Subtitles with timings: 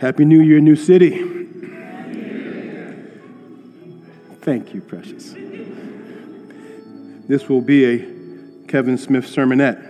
[0.00, 1.10] Happy New Year, New City.
[4.40, 5.34] Thank you, precious.
[7.28, 9.88] This will be a Kevin Smith sermonette.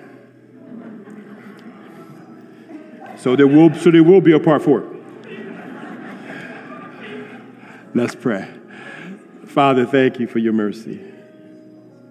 [3.21, 4.85] So there will, so there will be a part four.
[7.95, 8.49] Let's pray.
[9.47, 11.01] Father, thank you for your mercy.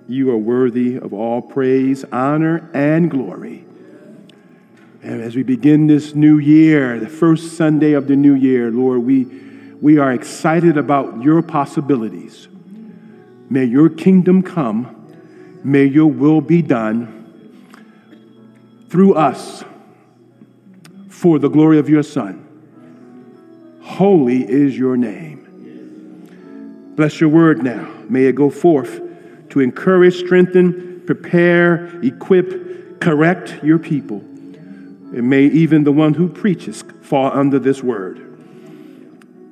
[0.08, 3.66] You are worthy of all praise, honor, and glory.
[5.10, 9.00] And as we begin this new year, the first Sunday of the new year, Lord,
[9.00, 9.26] we,
[9.82, 12.48] we are excited about your possibilities.
[13.50, 14.96] May your kingdom come.
[15.64, 17.26] May your will be done
[18.90, 19.64] through us
[21.10, 22.46] for the glory of your Son.
[23.82, 26.94] Holy is your name.
[26.96, 27.92] Bless your word now.
[28.10, 29.02] May it go forth
[29.50, 34.24] to encourage, strengthen, prepare, equip, correct your people.
[35.12, 38.26] And may even the one who preaches fall under this word.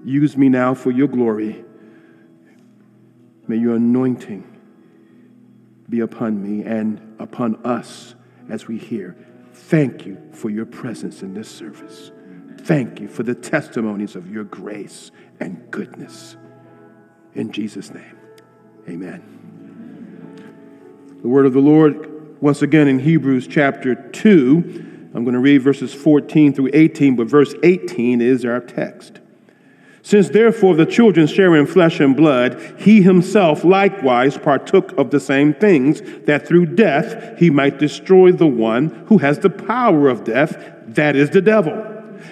[0.05, 1.65] Use me now for your glory.
[3.47, 4.45] May your anointing
[5.89, 8.15] be upon me and upon us
[8.49, 9.15] as we hear.
[9.53, 12.11] Thank you for your presence in this service.
[12.59, 16.37] Thank you for the testimonies of your grace and goodness.
[17.33, 18.17] In Jesus' name,
[18.87, 19.21] amen.
[21.21, 24.96] The word of the Lord, once again in Hebrews chapter 2.
[25.17, 29.19] I'm going to read verses 14 through 18, but verse 18 is our text.
[30.03, 35.19] Since therefore the children share in flesh and blood, he himself likewise partook of the
[35.19, 40.23] same things, that through death he might destroy the one who has the power of
[40.23, 41.73] death, that is the devil,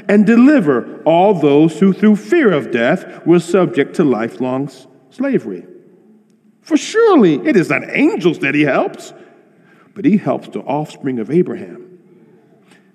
[0.07, 4.69] and deliver all those who through fear of death were subject to lifelong
[5.09, 5.65] slavery.
[6.61, 9.11] For surely it is not angels that he helps,
[9.95, 11.84] but he helps the offspring of Abraham.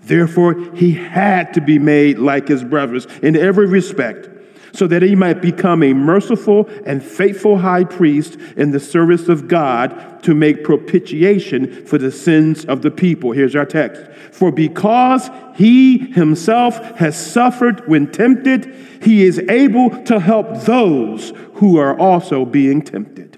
[0.02, 4.28] Therefore, he had to be made like his brothers in every respect
[4.72, 9.48] so that he might become a merciful and faithful high priest in the service of
[9.48, 13.32] God to make propitiation for the sins of the people.
[13.32, 14.02] Here's our text.
[14.32, 21.78] For because he himself has suffered when tempted, he is able to help those who
[21.78, 23.36] are also being tempted.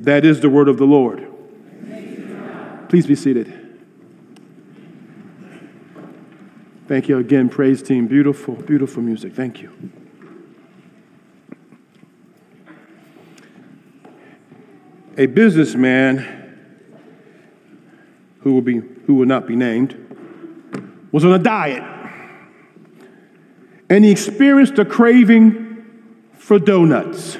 [0.00, 1.26] That is the word of the Lord.
[2.88, 3.59] Please be seated.
[6.90, 8.08] Thank you again, praise team.
[8.08, 9.32] Beautiful, beautiful music.
[9.32, 9.70] Thank you.
[15.16, 16.56] a businessman
[18.40, 19.94] who will, be, who will not be named
[21.12, 21.84] was on a diet.
[23.88, 25.84] And he experienced a craving
[26.32, 27.38] for donuts.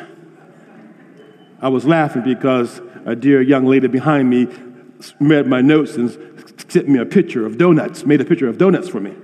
[1.60, 4.46] I was laughing because a dear young lady behind me
[5.18, 6.10] read my notes and
[6.68, 9.16] sent me a picture of donuts, made a picture of donuts for me.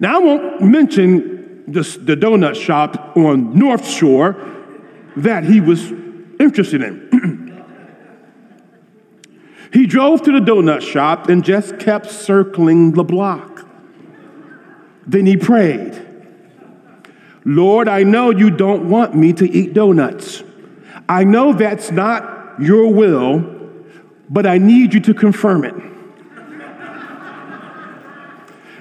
[0.00, 4.36] Now, I won't mention this, the donut shop on North Shore
[5.16, 5.90] that he was
[6.40, 7.64] interested in.
[9.72, 13.66] he drove to the donut shop and just kept circling the block.
[15.06, 16.00] Then he prayed,
[17.44, 20.42] Lord, I know you don't want me to eat donuts.
[21.08, 23.40] I know that's not your will,
[24.30, 25.74] but I need you to confirm it.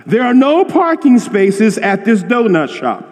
[0.06, 3.08] There are no parking spaces at this donut shop.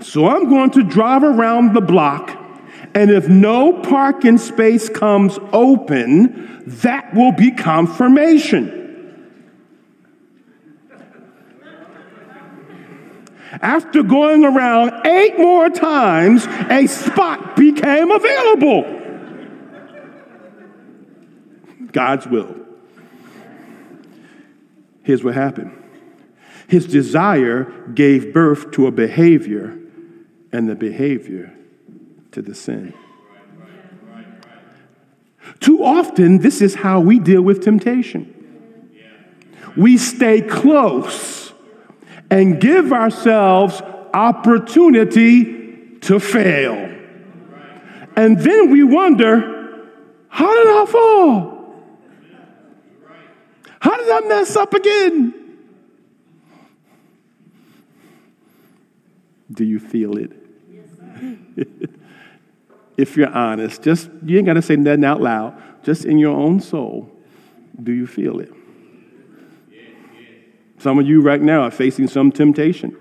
[0.00, 2.44] So I'm going to drive around the block
[2.94, 8.80] and if no parking space comes open, that will be confirmation.
[13.60, 18.82] After going around eight more times, a spot became available.
[21.92, 22.54] God's will.
[25.02, 25.83] Here's what happened
[26.68, 27.64] his desire
[27.94, 29.78] gave birth to a behavior,
[30.52, 31.52] and the behavior
[32.32, 32.94] to the sin.
[35.60, 38.30] Too often, this is how we deal with temptation.
[39.76, 41.52] We stay close
[42.30, 43.82] and give ourselves
[44.14, 46.92] opportunity to fail.
[48.16, 49.88] And then we wonder,
[50.28, 51.84] how did I fall?
[53.80, 55.43] How did I mess up again?
[59.54, 60.32] Do you feel it?
[62.96, 66.36] if you're honest, just you ain't got to say nothing out loud, just in your
[66.36, 67.10] own soul,
[67.82, 68.52] do you feel it?
[70.78, 72.96] Some of you right now are facing some temptation.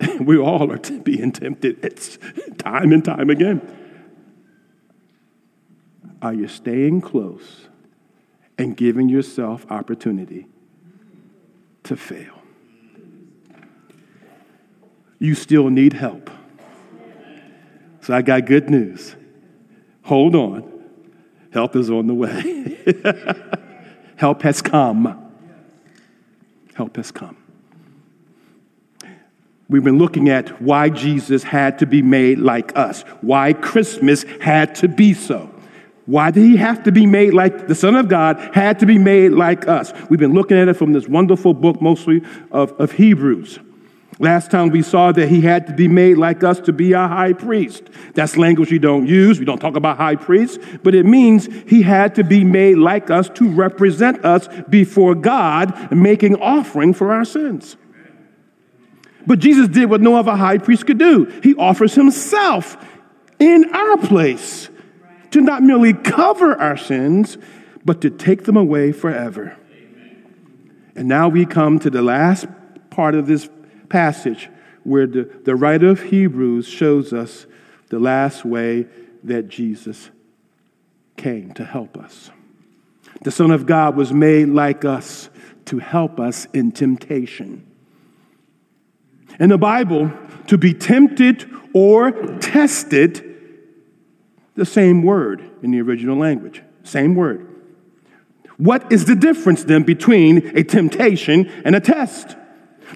[0.20, 2.18] we all are being tempted it's
[2.58, 3.60] time and time again.
[6.22, 7.68] Are you staying close
[8.60, 10.46] and giving yourself opportunity
[11.84, 12.39] to fail.
[15.20, 16.30] You still need help.
[18.00, 19.14] So I got good news.
[20.02, 20.68] Hold on.
[21.52, 22.78] Help is on the way.
[24.16, 25.30] help has come.
[26.74, 27.36] Help has come.
[29.68, 34.74] We've been looking at why Jesus had to be made like us, why Christmas had
[34.76, 35.48] to be so.
[36.06, 38.98] Why did he have to be made like the Son of God had to be
[38.98, 39.92] made like us?
[40.08, 43.60] We've been looking at it from this wonderful book, mostly of, of Hebrews.
[44.20, 47.08] Last time we saw that he had to be made like us to be our
[47.08, 47.84] high priest.
[48.12, 49.38] That's language we don't use.
[49.38, 53.10] We don't talk about high priests, but it means he had to be made like
[53.10, 57.78] us to represent us before God, making offering for our sins.
[59.26, 61.24] But Jesus did what no other high priest could do.
[61.42, 62.76] He offers himself
[63.38, 64.68] in our place
[65.30, 67.38] to not merely cover our sins,
[67.86, 69.56] but to take them away forever.
[70.94, 72.46] And now we come to the last
[72.90, 73.48] part of this
[73.90, 74.48] passage
[74.84, 77.46] where the, the writer of Hebrews shows us
[77.90, 78.86] the last way
[79.24, 80.10] that Jesus
[81.16, 82.30] came to help us.
[83.22, 85.28] The Son of God was made like us
[85.66, 87.66] to help us in temptation.
[89.38, 90.10] In the Bible,
[90.46, 93.26] to be tempted or tested,
[94.54, 97.46] the same word in the original language, same word.
[98.56, 102.36] What is the difference then between a temptation and a test?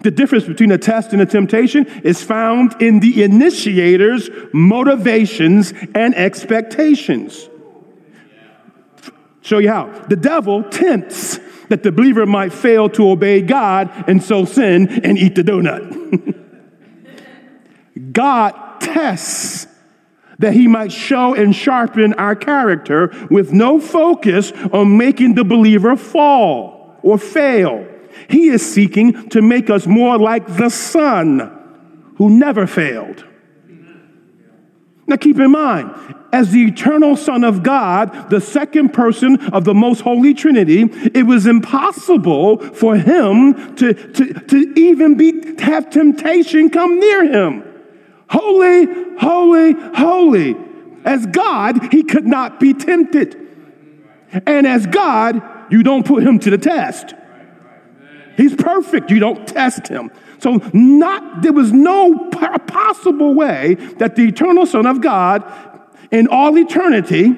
[0.02, 6.14] The difference between a test and a temptation is found in the initiator's motivations and
[6.14, 7.48] expectations.
[9.42, 9.86] Show you how.
[10.08, 11.38] The devil tempts
[11.68, 16.42] that the believer might fail to obey God and so sin and eat the donut.
[18.12, 19.66] God tests
[20.38, 25.96] that he might show and sharpen our character with no focus on making the believer
[25.96, 27.86] fall or fail.
[28.28, 31.60] He is seeking to make us more like the Son
[32.16, 33.24] who never failed.
[35.06, 35.94] Now, keep in mind,
[36.32, 41.26] as the eternal Son of God, the second person of the most holy Trinity, it
[41.26, 47.62] was impossible for him to, to, to even be, have temptation come near him.
[48.30, 48.86] Holy,
[49.18, 50.56] holy, holy.
[51.04, 53.36] As God, he could not be tempted.
[54.46, 57.14] And as God, you don't put him to the test.
[58.36, 59.10] He's perfect.
[59.10, 60.10] You don't test him.
[60.38, 65.42] So not there was no possible way that the eternal Son of God
[66.10, 67.34] in all eternity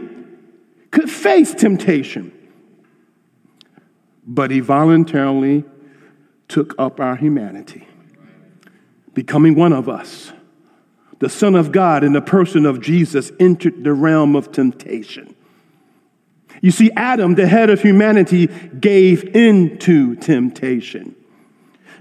[0.90, 2.32] could face temptation.
[4.26, 5.64] But he voluntarily
[6.48, 7.86] took up our humanity,
[9.14, 10.32] becoming one of us.
[11.20, 15.35] The Son of God in the person of Jesus entered the realm of temptation.
[16.62, 21.14] You see, Adam, the head of humanity, gave into temptation.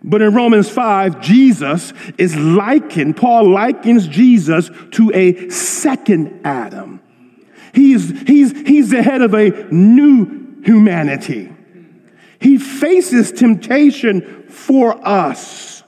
[0.04, 7.02] But in Romans 5, Jesus is likened, Paul likens Jesus to a second Adam.
[7.74, 11.52] He's, he's, he's the head of a new humanity.
[12.40, 15.84] He faces temptation for us,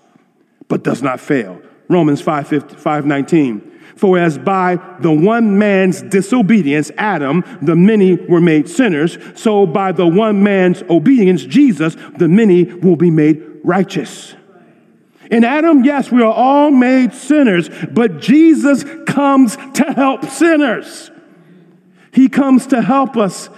[0.68, 1.62] but does not fail.
[1.88, 3.77] Romans 5, 5 19.
[3.98, 9.92] For as by the one man's disobedience, Adam, the many were made sinners, so by
[9.92, 14.36] the one man's obedience, Jesus, the many will be made righteous.
[15.32, 21.10] In Adam, yes, we are all made sinners, but Jesus comes to help sinners.
[22.12, 23.50] He comes to help us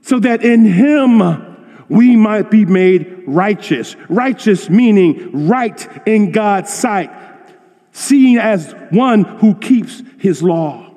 [0.00, 3.96] so that in Him we might be made righteous.
[4.08, 7.10] Righteous meaning right in God's sight
[7.98, 10.94] seen as one who keeps his law.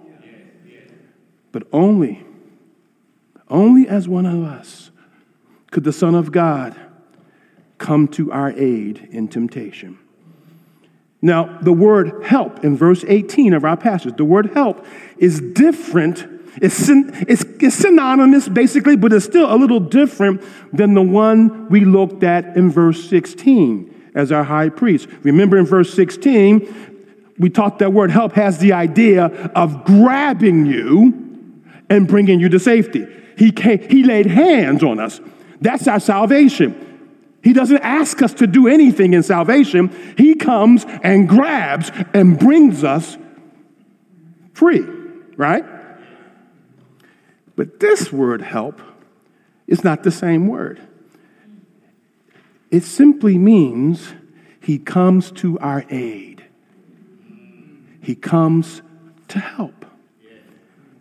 [1.51, 2.23] But only,
[3.49, 4.91] only as one of us
[5.71, 6.79] could the Son of God
[7.77, 9.97] come to our aid in temptation.
[11.21, 14.85] Now, the word help in verse 18 of our passage, the word help
[15.17, 16.25] is different.
[16.61, 20.41] It's, it's, it's, synonymous basically, but it's still a little different
[20.73, 25.07] than the one we looked at in verse 16 as our high priest.
[25.23, 26.90] Remember in verse 16,
[27.41, 31.51] we taught that word help has the idea of grabbing you
[31.89, 33.07] and bringing you to safety.
[33.35, 35.19] He, came, he laid hands on us.
[35.59, 36.87] That's our salvation.
[37.43, 39.89] He doesn't ask us to do anything in salvation.
[40.17, 43.17] He comes and grabs and brings us
[44.53, 44.85] free,
[45.35, 45.65] right?
[47.55, 48.79] But this word help
[49.65, 50.79] is not the same word.
[52.69, 54.13] It simply means
[54.61, 56.30] he comes to our aid.
[58.01, 58.81] He comes
[59.29, 59.85] to help.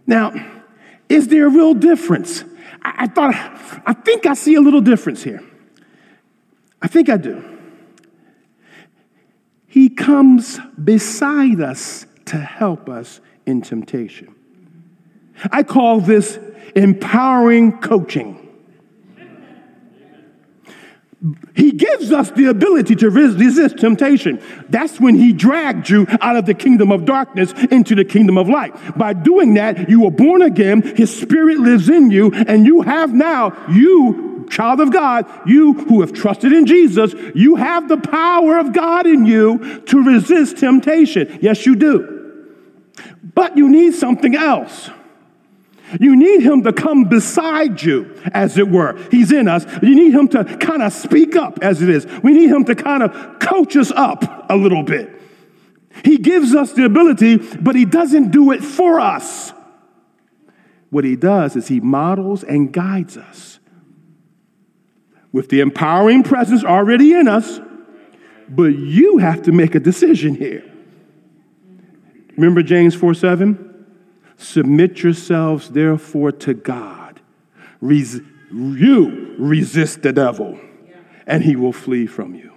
[0.06, 0.32] Now,
[1.08, 2.44] is there a real difference?
[2.82, 3.34] I, I thought,
[3.86, 5.42] I think I see a little difference here.
[6.82, 7.42] I, think I do.
[9.66, 14.34] He comes beside us to help us in temptation.
[15.50, 16.38] I call this
[16.74, 18.39] empowering coaching.
[21.54, 24.42] He gives us the ability to resist temptation.
[24.70, 28.48] That's when he dragged you out of the kingdom of darkness into the kingdom of
[28.48, 28.74] light.
[28.96, 33.12] By doing that, you were born again, his spirit lives in you, and you have
[33.12, 38.58] now, you, child of God, you who have trusted in Jesus, you have the power
[38.58, 41.38] of God in you to resist temptation.
[41.42, 42.16] Yes, you do.
[43.34, 44.88] But you need something else.
[45.98, 48.96] You need him to come beside you, as it were.
[49.10, 49.64] He's in us.
[49.82, 52.06] You need him to kind of speak up, as it is.
[52.22, 55.10] We need him to kind of coach us up a little bit.
[56.04, 59.52] He gives us the ability, but he doesn't do it for us.
[60.90, 63.58] What he does is he models and guides us
[65.32, 67.60] with the empowering presence already in us,
[68.48, 70.64] but you have to make a decision here.
[72.36, 73.69] Remember James 4 7?
[74.40, 77.20] Submit yourselves, therefore, to God.
[77.82, 80.58] Res- you resist the devil,
[81.26, 82.50] and he will flee from you.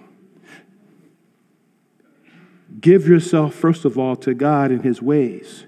[2.80, 5.66] Give yourself, first of all, to God and his ways,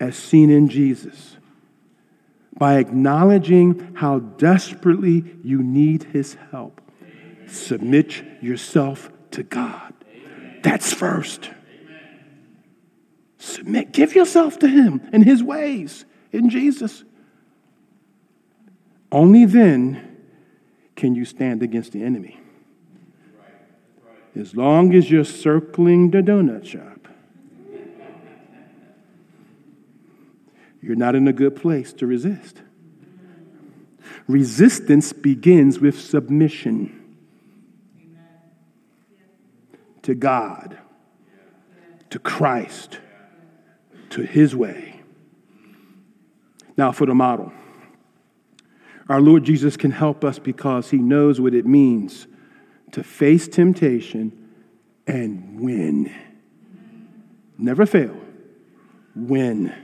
[0.00, 1.36] as seen in Jesus,
[2.56, 6.80] by acknowledging how desperately you need his help.
[7.46, 9.92] Submit yourself to God.
[10.62, 11.50] That's first.
[13.38, 17.04] Submit, give yourself to Him and His ways in Jesus.
[19.10, 20.16] Only then
[20.96, 22.40] can you stand against the enemy.
[24.34, 27.08] As long as you're circling the donut shop,
[30.82, 32.62] you're not in a good place to resist.
[34.26, 37.16] Resistance begins with submission
[40.02, 40.78] to God,
[42.10, 42.98] to Christ
[44.10, 45.00] to his way.
[46.76, 47.52] Now, for the model.
[49.08, 52.26] Our Lord Jesus can help us because he knows what it means
[52.92, 54.50] to face temptation
[55.06, 56.14] and win.
[57.56, 58.16] Never fail.
[59.16, 59.74] Win.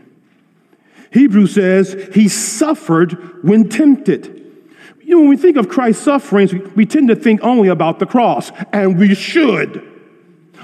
[1.11, 4.43] Hebrew says he suffered when tempted.
[5.03, 7.99] You know, when we think of Christ's sufferings, we, we tend to think only about
[7.99, 9.94] the cross, and we should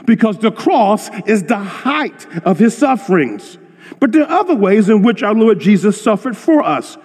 [0.06, 3.58] because the cross is the height of his sufferings.
[3.98, 6.96] But there are other ways in which our Lord Jesus suffered for us.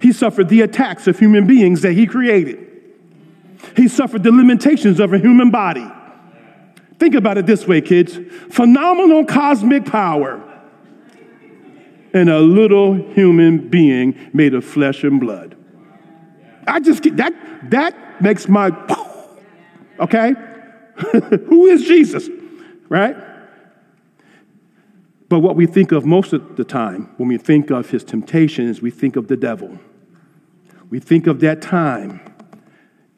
[0.00, 2.66] He suffered the attacks of human beings that he created.
[3.76, 5.86] He suffered the limitations of a human body.
[6.98, 8.18] Think about it this way, kids
[8.50, 10.42] phenomenal cosmic power
[12.14, 15.56] and a little human being made of flesh and blood.
[16.66, 17.34] I just get that,
[17.70, 18.70] that makes my,
[20.00, 20.34] okay?
[21.48, 22.28] Who is Jesus?
[22.88, 23.16] Right?
[25.28, 28.68] But what we think of most of the time when we think of his temptation
[28.68, 29.78] is we think of the devil.
[30.88, 32.20] We think of that time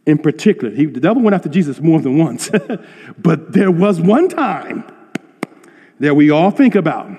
[0.06, 0.74] in particular.
[0.74, 2.50] He, the devil went after Jesus more than once,
[3.18, 4.84] but there was one time
[6.00, 7.10] that we all think about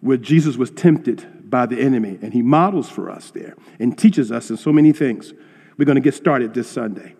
[0.00, 4.32] where Jesus was tempted by the enemy, and he models for us there and teaches
[4.32, 5.32] us in so many things.
[5.76, 7.14] We're going to get started this Sunday.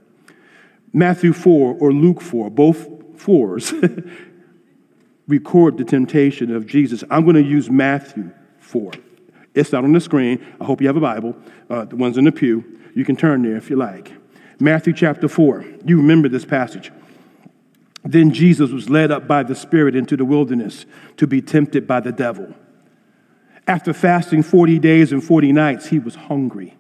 [0.95, 3.75] Matthew 4 or Luke 4, both fours,
[5.27, 7.03] record the temptation of Jesus.
[7.11, 8.93] I'm going to use Matthew 4.
[9.55, 10.45] It's not on the screen.
[10.61, 11.37] I hope you have a Bible.
[11.69, 12.81] Uh, the ones in the pew.
[12.95, 14.13] You can turn there if you like.
[14.61, 15.65] Matthew chapter 4.
[15.85, 16.93] You remember this passage.
[18.05, 20.87] Then Jesus was led up by the Spirit into the wilderness
[21.17, 22.55] to be tempted by the devil.
[23.67, 26.77] After fasting 40 days and 40 nights, he was hungry.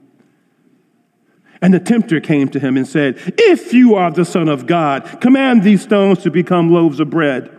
[1.62, 5.20] And the tempter came to him and said, If you are the Son of God,
[5.20, 7.50] command these stones to become loaves of bread.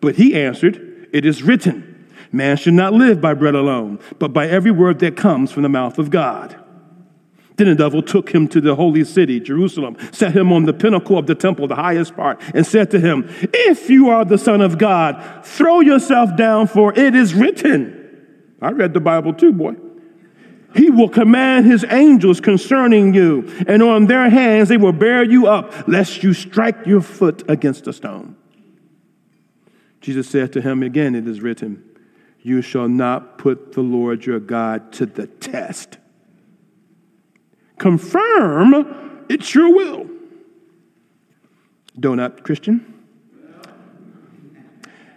[0.00, 4.48] But he answered, It is written, Man should not live by bread alone, but by
[4.48, 6.56] every word that comes from the mouth of God.
[7.56, 11.16] Then the devil took him to the holy city, Jerusalem, set him on the pinnacle
[11.16, 14.60] of the temple, the highest part, and said to him, If you are the Son
[14.60, 18.02] of God, throw yourself down, for it is written.
[18.60, 19.76] I read the Bible too, boy.
[20.76, 25.46] He will command his angels concerning you, and on their hands they will bear you
[25.46, 28.36] up, lest you strike your foot against a stone.
[30.00, 31.82] Jesus said to him again, It is written,
[32.42, 35.98] You shall not put the Lord your God to the test.
[37.78, 40.08] Confirm it's your will.
[41.98, 42.95] Donut Christian.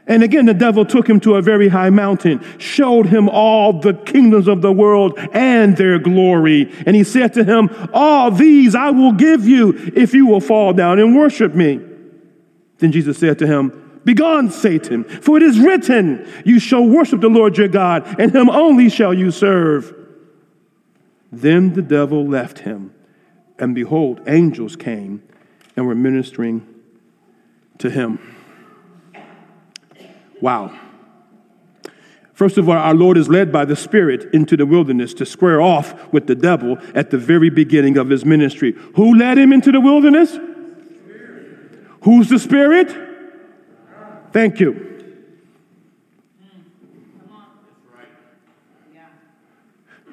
[0.09, 3.93] And again, the devil took him to a very high mountain, showed him all the
[3.93, 6.73] kingdoms of the world and their glory.
[6.87, 10.73] And he said to him, All these I will give you if you will fall
[10.73, 11.79] down and worship me.
[12.79, 17.29] Then Jesus said to him, Begone, Satan, for it is written, You shall worship the
[17.29, 19.93] Lord your God, and him only shall you serve.
[21.31, 22.95] Then the devil left him,
[23.59, 25.21] and behold, angels came
[25.75, 26.65] and were ministering
[27.77, 28.38] to him.
[30.41, 30.77] Wow.
[32.33, 35.61] First of all, our Lord is led by the Spirit into the wilderness to square
[35.61, 38.73] off with the devil at the very beginning of his ministry.
[38.95, 40.37] Who led him into the wilderness?
[42.03, 42.95] Who's the Spirit?
[44.31, 44.88] Thank you.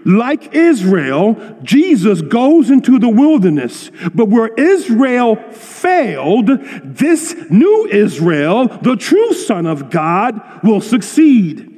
[0.06, 1.34] Like Israel,
[1.64, 3.90] Jesus goes into the wilderness.
[4.14, 6.46] But where Israel failed,
[6.84, 11.72] this new Israel, the true Son of God, will succeed.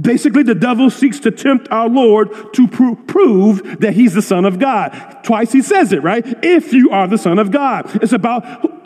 [0.00, 4.44] Basically, the devil seeks to tempt our Lord to pro- prove that he's the Son
[4.44, 4.90] of God.
[5.24, 6.24] Twice he says it, right?
[6.44, 7.90] If you are the Son of God.
[8.00, 8.44] It's about,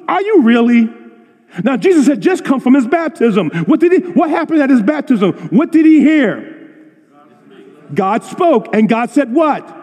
[0.08, 0.88] are you really?
[1.62, 3.50] Now, Jesus had just come from his baptism.
[3.66, 5.32] What did he, what happened at his baptism?
[5.50, 6.55] What did he hear?
[7.94, 9.74] God spoke, and God said, What?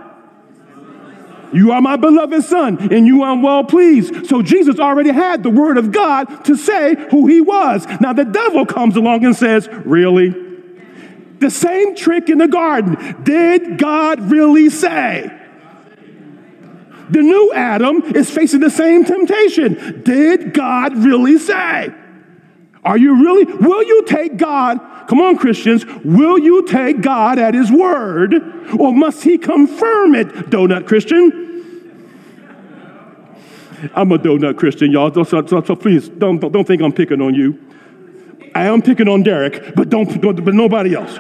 [1.54, 4.26] You are my beloved son, and you are well pleased.
[4.26, 7.86] So Jesus already had the word of God to say who he was.
[8.02, 10.30] Now the devil comes along and says, Really?
[11.40, 13.24] The same trick in the garden.
[13.24, 15.40] Did God really say?
[17.10, 20.02] The new Adam is facing the same temptation.
[20.04, 21.94] Did God really say?
[22.86, 23.46] Are you really?
[23.46, 24.80] Will you take God?
[25.08, 25.86] Come on, Christians.
[26.04, 28.34] Will you take God at His word
[28.80, 31.42] or must He confirm it, donut Christian?
[33.94, 35.14] I'm a donut Christian, y'all.
[35.14, 37.60] So, so, so please don't, don't think I'm picking on you.
[38.56, 41.20] I am picking on Derek, but don't, but nobody else.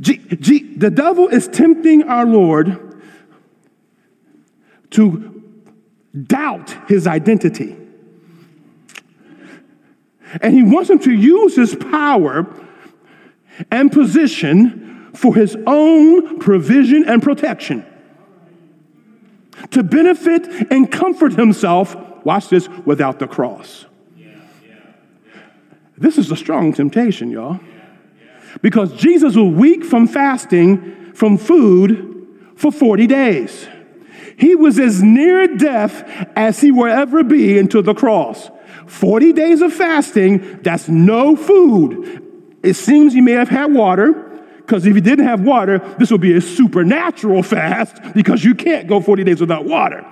[0.00, 3.00] G, G, the devil is tempting our Lord
[4.90, 5.35] to
[6.24, 7.76] doubt his identity.
[10.40, 12.46] And he wants him to use his power
[13.70, 17.84] and position for his own provision and protection.
[19.70, 23.86] To benefit and comfort himself, watch this, without the cross.
[25.96, 27.58] This is a strong temptation, y'all.
[28.60, 33.66] Because Jesus was weak from fasting from food for 40 days.
[34.36, 36.02] He was as near death
[36.36, 38.50] as he will ever be until the cross.
[38.86, 42.22] 40 days of fasting, that's no food.
[42.62, 44.12] It seems he may have had water,
[44.58, 48.88] because if he didn't have water, this would be a supernatural fast because you can't
[48.88, 50.04] go 40 days without water.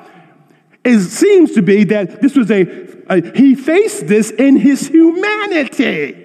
[0.84, 2.62] It seems to be that this was a,
[3.08, 6.20] a he faced this in his humanity.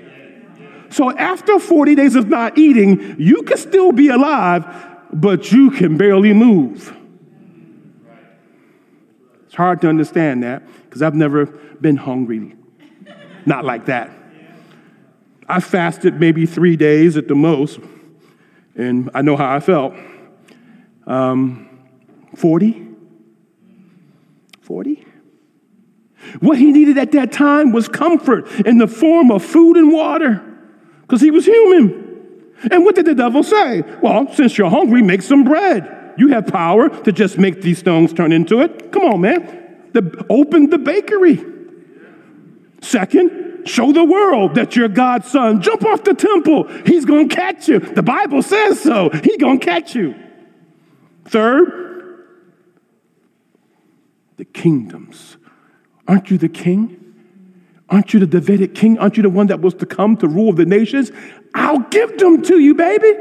[0.89, 4.65] So after 40 days of not eating, you can still be alive,
[5.13, 6.95] but you can barely move.
[9.59, 12.55] Hard to understand that because I've never been hungry.
[13.45, 14.09] Not like that.
[15.49, 17.77] I fasted maybe three days at the most,
[18.75, 19.95] and I know how I felt.
[21.05, 21.89] Um,
[22.37, 22.87] 40?
[24.61, 25.05] 40?
[26.39, 30.41] What he needed at that time was comfort in the form of food and water
[31.01, 32.53] because he was human.
[32.71, 33.83] And what did the devil say?
[34.01, 35.98] Well, since you're hungry, make some bread.
[36.19, 38.91] You have power to just make these stones turn into it.
[38.91, 39.87] Come on, man.
[39.93, 41.41] The, open the bakery.
[42.81, 45.61] Second, show the world that you're God's son.
[45.61, 46.67] Jump off the temple.
[46.85, 47.79] He's going to catch you.
[47.79, 49.09] The Bible says so.
[49.23, 50.13] He's going to catch you.
[51.23, 52.25] Third,
[54.35, 55.37] the kingdoms.
[56.05, 56.97] Aren't you the king?
[57.89, 58.97] Aren't you the Davidic king?
[58.99, 61.13] Aren't you the one that was to come to rule the nations?
[61.55, 63.13] I'll give them to you, baby,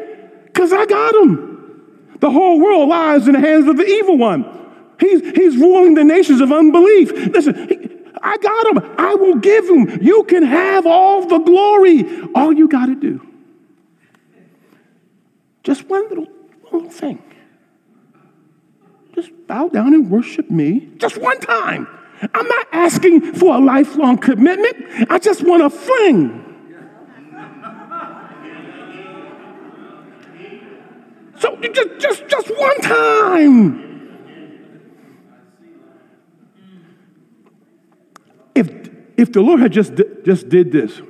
[0.46, 1.47] because I got them.
[2.20, 4.44] The whole world lies in the hands of the evil one.
[4.98, 7.12] He's, he's ruling the nations of unbelief.
[7.12, 7.88] Listen, he,
[8.22, 8.94] I got him.
[8.98, 10.02] I will give him.
[10.02, 12.04] You can have all the glory.
[12.34, 13.24] All you got to do.
[15.62, 16.26] Just one little,
[16.72, 17.22] little thing.
[19.14, 20.88] Just bow down and worship me.
[20.96, 21.86] Just one time.
[22.34, 25.10] I'm not asking for a lifelong commitment.
[25.10, 26.47] I just want a fling.
[31.38, 33.88] So just, just, just one time.
[38.54, 39.92] If, if the Lord had just,
[40.24, 41.00] just did this,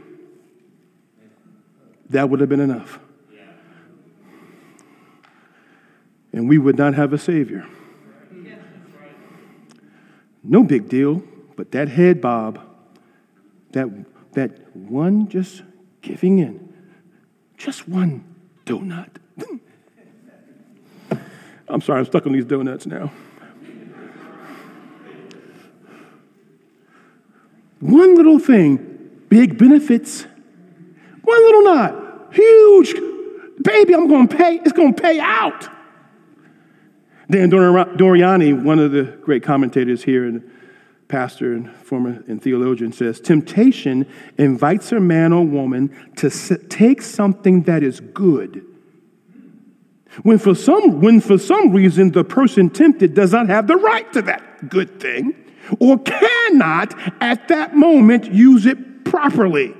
[2.10, 2.98] that would have been enough.
[6.32, 7.66] And we would not have a Savior.
[10.44, 11.22] No big deal,
[11.56, 12.60] but that head bob,
[13.72, 13.88] that,
[14.32, 15.62] that one just
[16.00, 16.72] giving in,
[17.56, 18.24] just one
[18.64, 19.08] donut.
[21.70, 23.12] I'm sorry, I'm stuck on these donuts now.
[27.80, 30.26] One little thing, big benefits.
[31.22, 32.94] One little knot, huge.
[33.62, 34.56] Baby, I'm going to pay.
[34.56, 35.68] It's going to pay out.
[37.30, 40.50] Dan Doriani, one of the great commentators here and
[41.08, 44.06] pastor and former and theologian, says temptation
[44.38, 46.30] invites a man or woman to
[46.68, 48.64] take something that is good.
[50.22, 54.10] When for, some, when for some reason the person tempted does not have the right
[54.14, 55.34] to that good thing
[55.78, 59.74] or cannot at that moment use it properly.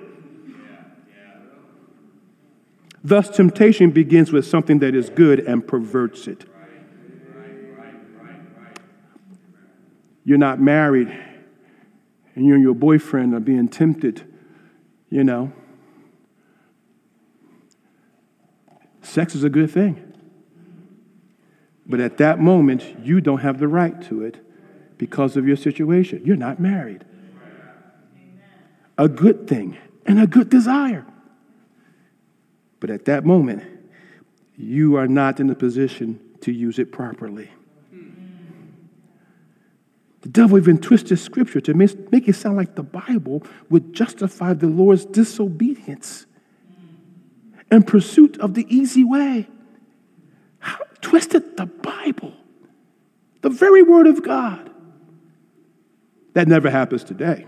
[3.03, 6.45] Thus, temptation begins with something that is good and perverts it.
[10.25, 11.09] You're not married,
[12.35, 14.31] and you and your boyfriend are being tempted,
[15.09, 15.53] you know.
[19.01, 20.08] Sex is a good thing.
[21.89, 24.45] But at that moment, you don't have the right to it
[24.99, 26.23] because of your situation.
[26.25, 27.05] You're not married.
[28.99, 31.07] A good thing and a good desire.
[32.81, 33.63] But at that moment,
[34.57, 37.51] you are not in a position to use it properly.
[40.21, 44.67] The devil even twisted scripture to make it sound like the Bible would justify the
[44.67, 46.27] Lord's disobedience
[47.71, 49.49] and pursuit of the easy way.
[51.09, 52.35] Twisted the Bible,
[53.41, 54.71] the very word of God.
[56.35, 57.47] That never happens today.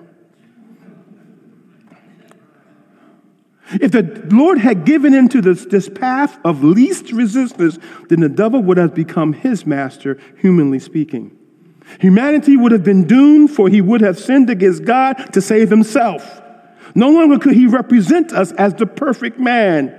[3.72, 8.62] If the Lord had given into this, this path of least resistance, then the devil
[8.62, 11.36] would have become his master, humanly speaking.
[11.98, 16.40] Humanity would have been doomed, for he would have sinned against God to save himself.
[16.94, 19.94] No longer could he represent us as the perfect man.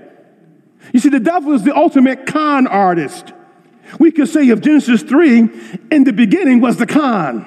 [0.93, 3.33] You see, the devil is the ultimate con artist.
[3.99, 5.39] We could say of Genesis 3,
[5.91, 7.45] in the beginning was the con.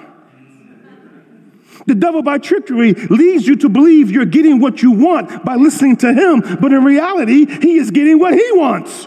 [1.87, 5.97] The devil, by trickery, leads you to believe you're getting what you want by listening
[5.99, 9.07] to him, but in reality, he is getting what he wants.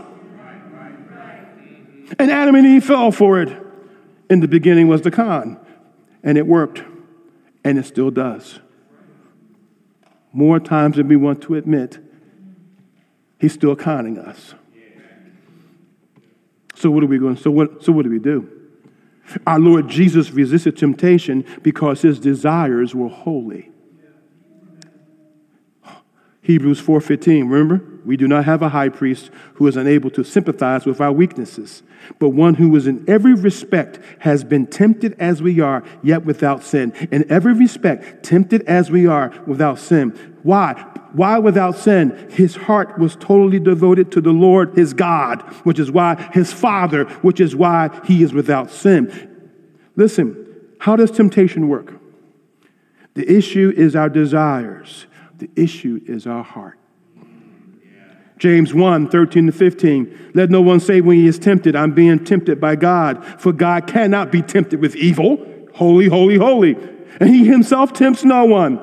[2.20, 3.64] And Adam and Eve fell for it.
[4.30, 5.58] In the beginning was the con,
[6.22, 6.84] and it worked,
[7.64, 8.60] and it still does.
[10.34, 11.98] More times than we want to admit,
[13.40, 14.54] he's still conning us.
[16.78, 17.38] So what are we going?
[17.38, 17.84] So what?
[17.84, 18.48] So what do we do?
[19.48, 23.72] Our Lord Jesus resisted temptation because his desires were holy.
[26.44, 27.84] Hebrews 4:15, remember?
[28.08, 31.84] We do not have a high priest who is unable to sympathize with our weaknesses,
[32.20, 36.64] but one who is in every respect has been tempted as we are, yet without
[36.64, 36.94] sin.
[37.12, 40.36] In every respect, tempted as we are, without sin.
[40.44, 40.74] Why?
[41.12, 42.30] Why without sin?
[42.32, 47.04] His heart was totally devoted to the Lord his God, which is why his Father,
[47.24, 49.52] which is why he is without sin.
[49.98, 50.46] Listen,
[50.80, 51.94] how does temptation work?
[53.16, 55.08] The issue is our desires.
[55.40, 56.80] The issue is our heart.
[58.38, 60.32] James 1 13 to 15.
[60.34, 63.26] Let no one say when he is tempted, I'm being tempted by God.
[63.40, 65.46] For God cannot be tempted with evil.
[65.74, 66.76] Holy, holy, holy.
[67.20, 68.80] And he himself tempts no one.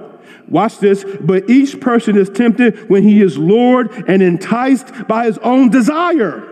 [0.49, 1.05] Watch this.
[1.21, 6.51] But each person is tempted when he is lured and enticed by his own desire.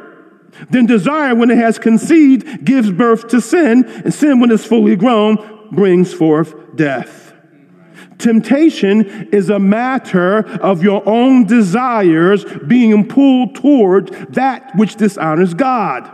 [0.71, 3.85] Then desire, when it has conceived, gives birth to sin.
[3.85, 7.22] And sin, when it's fully grown, brings forth death.
[8.23, 16.09] Temptation is a matter of your own desires being pulled toward that which dishonors God.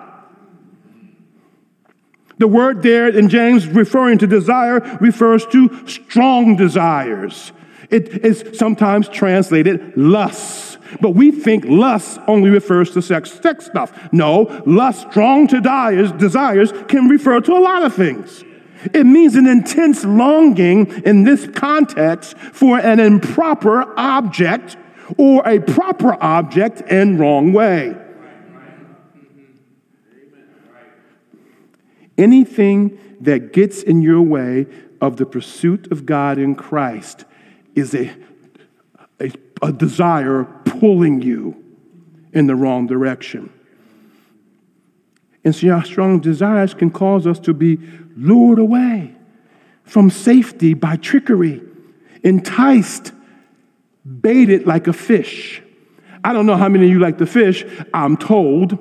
[2.38, 7.53] The word there in James referring to desire refers to strong desires.
[7.90, 10.79] It is sometimes translated lust.
[11.03, 13.92] But we think lust only refers to sex, sex stuff.
[14.12, 18.44] No, lust, strong desires, desires can refer to a lot of things.
[18.93, 24.77] It means an intense longing in this context for an improper object
[25.17, 27.97] or a proper object in wrong way.
[32.17, 34.67] Anything that gets in your way
[35.01, 37.25] of the pursuit of God in Christ
[37.75, 38.11] is a,
[39.21, 41.64] a, a desire pulling you
[42.33, 43.53] in the wrong direction.
[45.49, 47.79] And see, our strong desires can cause us to be
[48.19, 49.15] lured away
[49.83, 51.63] from safety by trickery,
[52.23, 53.13] enticed,
[54.05, 55.63] baited like a fish.
[56.23, 57.65] I don't know how many of you like to fish.
[57.95, 58.77] I'm told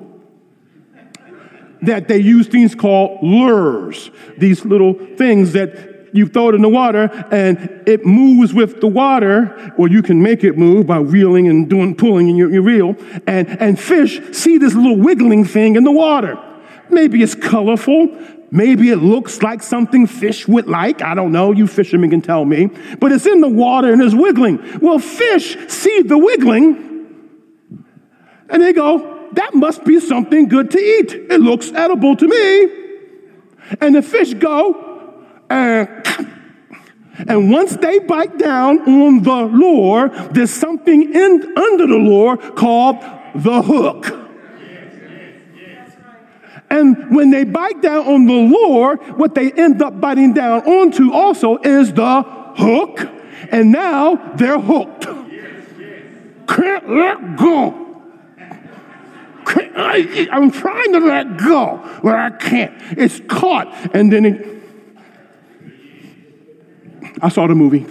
[1.80, 6.68] that they use things called lures, these little things that you throw it in the
[6.68, 11.48] water and it moves with the water, or you can make it move by reeling
[11.48, 12.94] and doing pulling in your, your reel.
[13.26, 16.44] And, and fish see this little wiggling thing in the water.
[16.90, 18.16] Maybe it's colorful.
[18.50, 21.02] Maybe it looks like something fish would like.
[21.02, 21.52] I don't know.
[21.52, 22.70] You fishermen can tell me.
[22.98, 24.80] But it's in the water and it's wiggling.
[24.80, 26.88] Well, fish see the wiggling
[28.48, 31.12] and they go, that must be something good to eat.
[31.12, 32.84] It looks edible to me.
[33.80, 36.32] And the fish go, eh, and,
[37.28, 42.96] and once they bite down on the lure, there's something in, under the lure called
[43.34, 44.27] the hook.
[46.70, 51.12] And when they bite down on the lure, what they end up biting down onto
[51.12, 53.00] also is the hook.
[53.50, 55.06] And now they're hooked.
[56.46, 57.86] Can't let go.
[59.78, 62.74] I, am trying to let go, but I can't.
[62.98, 63.94] It's caught.
[63.94, 64.62] And then it,
[67.22, 67.86] I saw the movie.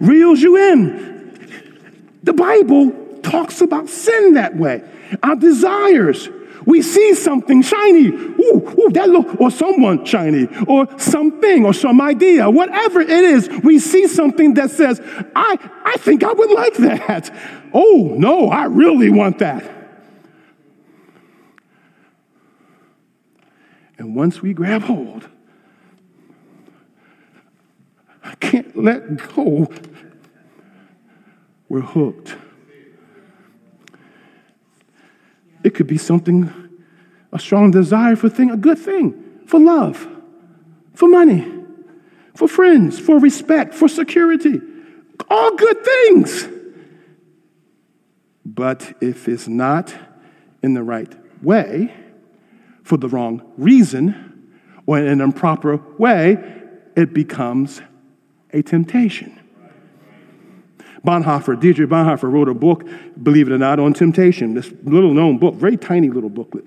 [0.00, 2.18] Reels you in.
[2.24, 4.82] The Bible talks about sin that way.
[5.22, 6.28] Our desires.
[6.64, 12.00] We see something shiny, ooh, ooh, that look, or someone shiny, or something, or some
[12.00, 15.00] idea, whatever it is, we see something that says,
[15.34, 17.34] I, I think I would like that.
[17.74, 19.68] Oh, no, I really want that.
[23.98, 25.28] And once we grab hold,
[28.22, 29.68] I can't let go.
[31.68, 32.36] We're hooked.
[35.64, 36.52] It could be something,
[37.32, 40.06] a strong desire for thing, a good thing, for love,
[40.94, 41.46] for money,
[42.34, 44.60] for friends, for respect, for security.
[45.30, 46.48] All good things.
[48.44, 49.94] But if it's not
[50.62, 51.94] in the right way,
[52.82, 54.50] for the wrong reason,
[54.86, 56.36] or in an improper way,
[56.96, 57.80] it becomes
[58.52, 59.38] a temptation.
[61.04, 62.86] Bonhoeffer, Dietrich Bonhoeffer wrote a book,
[63.22, 66.64] believe it or not, on temptation, this little known book, very tiny little booklet.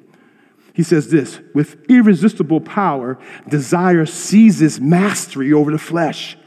[0.74, 3.17] He says this with irresistible power,
[3.48, 6.38] desire seizes mastery over the flesh.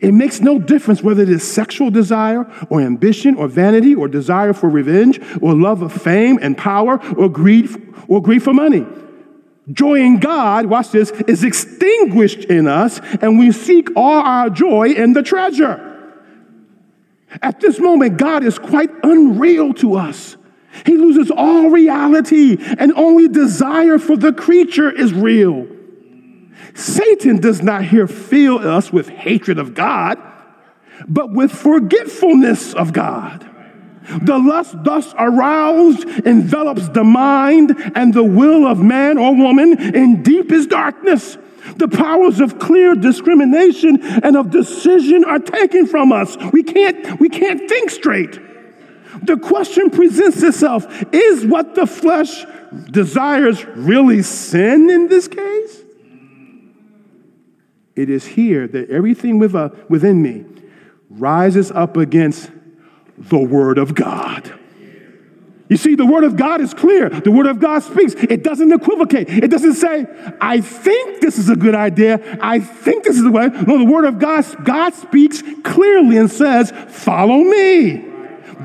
[0.00, 4.52] It makes no difference whether it is sexual desire or ambition or vanity or desire
[4.52, 7.68] for revenge or love of fame and power or greed
[8.08, 8.86] or greed for money.
[9.72, 14.90] Joy in God, watch this, is extinguished in us and we seek all our joy
[14.90, 15.91] in the treasure.
[17.40, 20.36] At this moment, God is quite unreal to us.
[20.84, 25.66] He loses all reality and only desire for the creature is real.
[26.74, 30.18] Satan does not here fill us with hatred of God,
[31.06, 33.48] but with forgetfulness of God.
[34.22, 40.22] The lust thus aroused envelops the mind and the will of man or woman in
[40.22, 41.38] deepest darkness.
[41.76, 46.36] The powers of clear discrimination and of decision are taken from us.
[46.52, 48.38] We can't, we can't think straight.
[49.22, 52.44] The question presents itself is what the flesh
[52.90, 55.82] desires really sin in this case?
[57.94, 60.46] It is here that everything uh, within me
[61.10, 62.50] rises up against
[63.18, 64.58] the Word of God.
[65.72, 67.08] You see, the Word of God is clear.
[67.08, 68.12] The Word of God speaks.
[68.12, 69.30] It doesn't equivocate.
[69.30, 70.04] It doesn't say,
[70.38, 72.20] I think this is a good idea.
[72.42, 73.48] I think this is the way.
[73.48, 78.04] No, the Word of God, God speaks clearly and says, Follow me.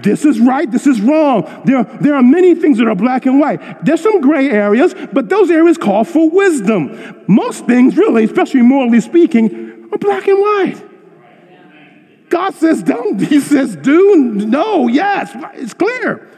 [0.04, 1.62] This is right, this is wrong.
[1.64, 3.86] There, there are many things that are black and white.
[3.86, 7.24] There's some gray areas, but those areas call for wisdom.
[7.26, 10.84] Most things, really, especially morally speaking, are black and white.
[12.28, 16.34] God says don't, He says do, no, yes, it's clear.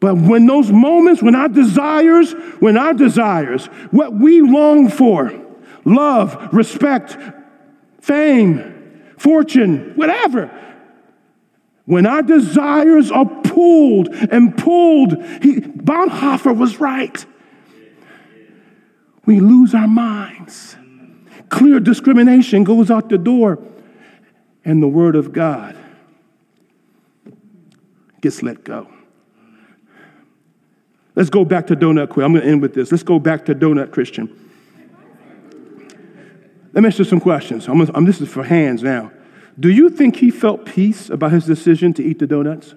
[0.00, 5.32] But when those moments, when our desires, when our desires, what we long for,
[5.84, 7.16] love, respect,
[8.00, 10.50] fame, fortune, whatever,
[11.84, 17.24] when our desires are pulled and pulled, he, Bonhoeffer was right.
[19.24, 20.76] We lose our minds.
[21.48, 23.58] Clear discrimination goes out the door,
[24.64, 25.76] and the Word of God
[28.20, 28.88] gets let go.
[31.18, 32.26] Let's go back to Donut Quill.
[32.26, 32.92] I'm going to end with this.
[32.92, 34.28] Let's go back to Donut Christian.
[36.72, 37.66] Let me ask you some questions.
[37.66, 39.10] I'm, I'm, this is for hands now.
[39.58, 42.76] Do you think he felt peace about his decision to eat the donuts?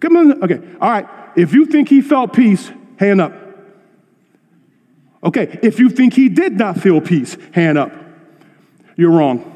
[0.00, 0.42] Come on.
[0.42, 0.58] Okay.
[0.80, 1.06] All right.
[1.36, 3.34] If you think he felt peace, hand up.
[5.22, 5.58] Okay.
[5.62, 7.92] If you think he did not feel peace, hand up.
[8.96, 9.50] You're wrong.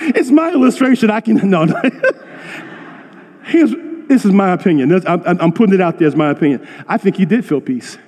[0.00, 1.10] it's my illustration.
[1.10, 1.82] I can, no, no.
[3.46, 3.74] Here's,
[4.08, 4.92] this is my opinion.
[5.06, 6.66] I'm, putting it out there as my opinion.
[6.88, 7.98] I think he did feel peace.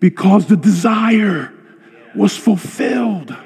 [0.00, 1.52] Because the desire
[2.14, 3.36] was fulfilled.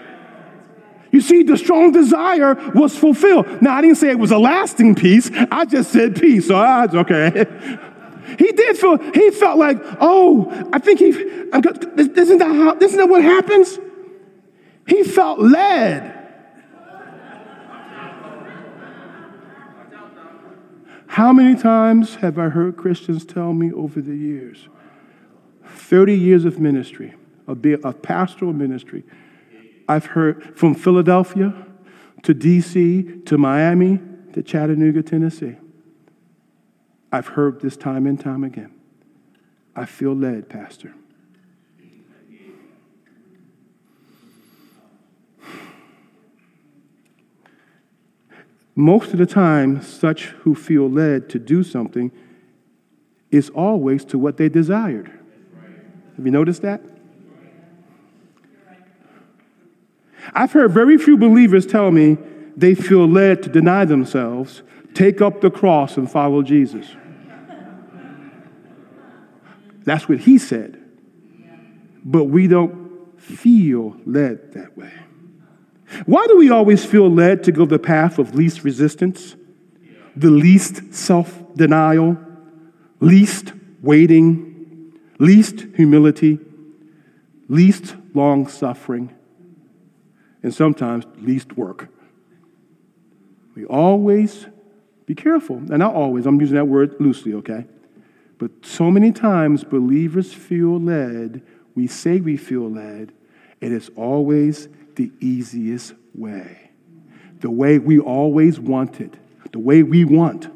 [1.10, 3.62] You see, the strong desire was fulfilled.
[3.62, 5.30] Now, I didn't say it was a lasting peace.
[5.50, 6.48] I just said peace.
[6.48, 7.30] So that's okay.
[8.38, 13.08] he did feel, he felt like, oh, I think he, isn't that, how, isn't that
[13.08, 13.78] what happens?
[14.86, 16.21] He felt led.
[21.12, 24.70] How many times have I heard Christians tell me over the years,
[25.62, 27.12] 30 years of ministry,
[27.46, 29.04] of pastoral ministry,
[29.86, 31.52] I've heard from Philadelphia
[32.22, 34.00] to DC to Miami
[34.32, 35.56] to Chattanooga, Tennessee.
[37.12, 38.72] I've heard this time and time again.
[39.76, 40.94] I feel led, Pastor.
[48.74, 52.10] Most of the time, such who feel led to do something
[53.30, 55.10] is always to what they desired.
[56.16, 56.82] Have you noticed that?
[60.34, 62.16] I've heard very few believers tell me
[62.56, 64.62] they feel led to deny themselves,
[64.94, 66.86] take up the cross, and follow Jesus.
[69.84, 70.78] That's what he said.
[72.04, 74.92] But we don't feel led that way.
[76.06, 79.36] Why do we always feel led to go the path of least resistance,
[80.16, 82.18] the least self denial,
[83.00, 83.52] least
[83.82, 86.38] waiting, least humility,
[87.48, 89.14] least long suffering?
[90.42, 91.88] and sometimes least work.
[93.54, 94.46] We always
[95.06, 95.56] be careful.
[95.56, 97.66] And not always, I'm using that word loosely, okay?
[98.38, 101.42] But so many times believers feel led,
[101.74, 103.12] we say we feel led,
[103.60, 106.70] and it's always the easiest way.
[107.40, 109.18] The way we always wanted,
[109.50, 110.48] the way we want.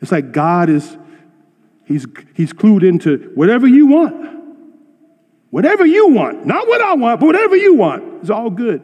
[0.00, 0.96] It's like God is,
[1.84, 4.28] he's, he's clued into whatever you want.
[5.50, 6.46] Whatever you want.
[6.46, 8.20] Not what I want, but whatever you want.
[8.20, 8.82] It's all good.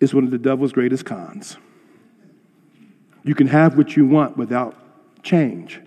[0.00, 1.56] It's one of the devil's greatest cons.
[3.24, 4.74] You can have what you want without
[5.22, 5.80] change.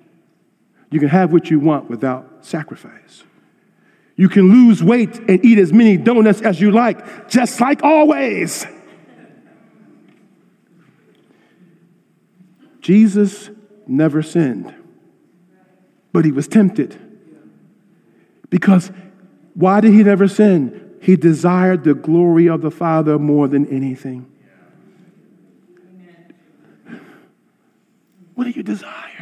[0.92, 3.24] You can have what you want without sacrifice.
[4.22, 8.68] You can lose weight and eat as many donuts as you like, just like always.
[12.82, 13.50] Jesus
[13.88, 14.76] never sinned,
[16.14, 17.02] but he was tempted.
[18.52, 18.92] Because
[19.56, 21.00] why did he never sin?
[21.02, 24.32] He desired the glory of the Father more than anything.
[28.36, 29.21] What do you desire?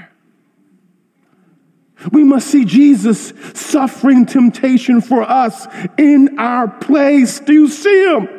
[2.12, 7.40] We must see Jesus suffering temptation for us in our place.
[7.40, 8.30] Do you see him?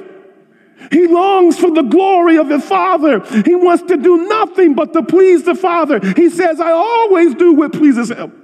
[0.90, 3.20] He longs for the glory of the Father.
[3.44, 6.00] He wants to do nothing but to please the Father.
[6.16, 8.36] He says, I always do what pleases him.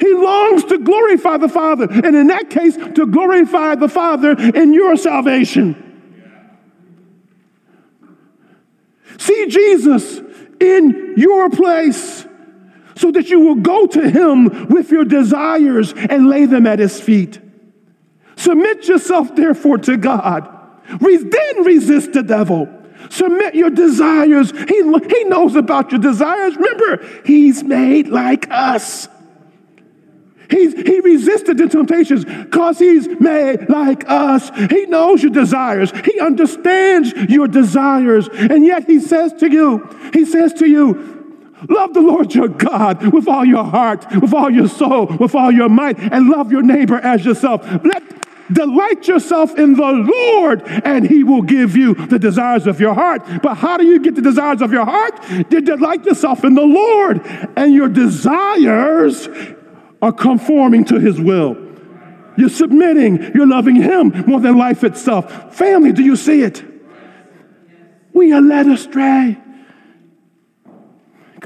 [0.00, 4.72] He longs to glorify the Father, and in that case, to glorify the Father in
[4.74, 5.82] your salvation.
[9.18, 10.20] See Jesus
[10.60, 12.26] in your place
[12.96, 17.00] so that you will go to Him with your desires and lay them at His
[17.00, 17.38] feet.
[18.36, 20.52] Submit yourself, therefore, to God.
[21.00, 22.68] Then resist the devil.
[23.10, 24.50] Submit your desires.
[24.50, 26.56] He, he knows about your desires.
[26.56, 29.08] Remember, He's made like us.
[30.48, 34.50] He's, he resisted the temptations because he's made like us.
[34.70, 35.90] He knows your desires.
[36.04, 38.28] He understands your desires.
[38.32, 41.15] And yet he says to you, he says to you,
[41.68, 45.52] love the Lord your God with all your heart, with all your soul, with all
[45.52, 47.62] your might, and love your neighbor as yourself.
[47.84, 48.02] Let
[48.52, 53.22] Delight yourself in the Lord, and He will give you the desires of your heart.
[53.42, 55.18] But how do you get the desires of your heart?
[55.50, 57.26] You delight yourself in the Lord,
[57.56, 59.28] and your desires
[60.00, 61.56] are conforming to his will.
[62.36, 65.56] You're submitting, you're loving him more than life itself.
[65.56, 66.62] Family, do you see it?
[68.12, 69.38] We are led astray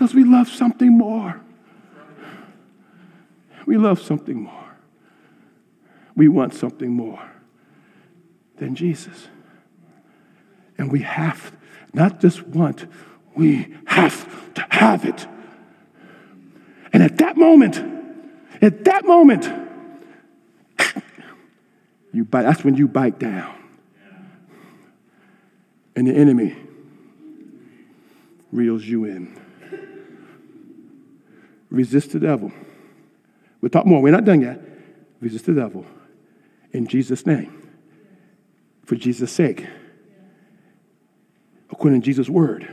[0.01, 1.39] because we love something more.
[3.67, 4.74] We love something more.
[6.16, 7.20] We want something more
[8.57, 9.29] than Jesus.
[10.79, 11.53] And we have
[11.93, 12.87] not just want,
[13.37, 15.27] we have to have it.
[16.95, 17.77] And at that moment,
[18.62, 19.53] at that moment,
[22.14, 23.55] you bite, that's when you bite down.
[25.95, 26.57] And the enemy
[28.51, 29.39] reels you in.
[31.71, 32.53] Resist the devil.
[33.61, 34.03] We'll talk more.
[34.03, 34.61] We're not done yet.
[35.21, 35.87] Resist the devil
[36.73, 37.57] in Jesus' name.
[38.85, 39.66] For Jesus' sake.
[41.71, 42.68] according to Jesus' word,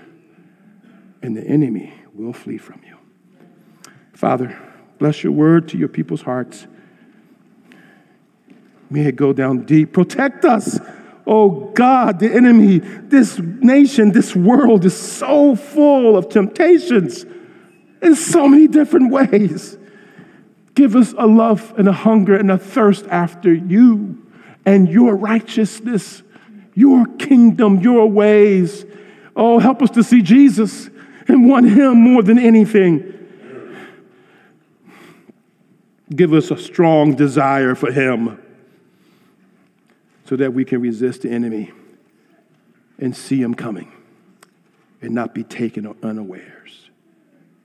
[1.22, 2.98] and the enemy will flee from you.
[4.14, 4.58] Father,
[4.98, 6.68] bless your word to your people's hearts.
[8.90, 9.94] May it go down deep.
[9.94, 10.80] Protect us.
[11.26, 17.26] Oh God, the enemy, this nation, this world is so full of temptations
[18.02, 19.78] in so many different ways.
[20.76, 24.24] Give us a love and a hunger and a thirst after you
[24.66, 26.22] and your righteousness,
[26.76, 28.86] your kingdom, your ways.
[29.36, 30.90] Oh, help us to see Jesus
[31.28, 33.14] and want him more than anything.
[36.16, 38.42] Give us a strong desire for him
[40.26, 41.72] so that we can resist the enemy
[43.00, 43.92] and see him coming
[45.02, 46.87] and not be taken unawares.